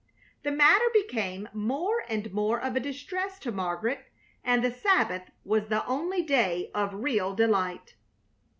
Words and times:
The 0.41 0.49
matter 0.51 0.85
became 0.95 1.47
more 1.53 2.03
and 2.09 2.33
more 2.33 2.59
of 2.59 2.75
a 2.75 2.79
distress 2.79 3.37
to 3.37 3.51
Margaret, 3.51 4.03
and 4.43 4.63
the 4.63 4.71
Sabbath 4.71 5.29
was 5.45 5.67
the 5.67 5.85
only 5.85 6.23
day 6.23 6.71
of 6.73 6.91
real 6.91 7.35
delight. 7.35 7.93